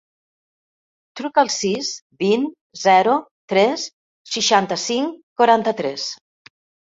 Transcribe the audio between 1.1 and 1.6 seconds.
Truca al